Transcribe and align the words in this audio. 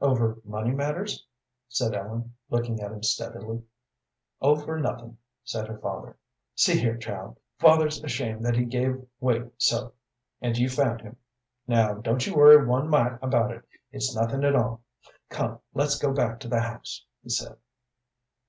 "Over 0.00 0.40
money 0.44 0.72
matters?" 0.72 1.24
said 1.68 1.94
Ellen, 1.94 2.34
looking 2.48 2.80
at 2.80 2.90
him 2.90 3.04
steadily. 3.04 3.62
"Over 4.40 4.80
nothin'," 4.80 5.16
said 5.44 5.68
her 5.68 5.78
father. 5.78 6.16
"See 6.56 6.80
here, 6.80 6.96
child, 6.96 7.38
father's 7.56 8.02
ashamed 8.02 8.44
that 8.44 8.56
he 8.56 8.64
gave 8.64 9.00
way 9.20 9.48
so, 9.58 9.92
and 10.40 10.58
you 10.58 10.68
found 10.68 11.02
him. 11.02 11.18
Now 11.68 11.94
don't 11.94 12.26
you 12.26 12.34
worry 12.34 12.66
one 12.66 12.88
mite 12.90 13.20
about 13.22 13.52
it 13.52 13.62
it's 13.92 14.12
nothing 14.12 14.42
at 14.42 14.56
all. 14.56 14.80
Come, 15.28 15.60
let's 15.72 15.98
go 16.00 16.12
back 16.12 16.40
to 16.40 16.48
the 16.48 16.60
house," 16.62 17.06
he 17.22 17.28
said. 17.30 17.56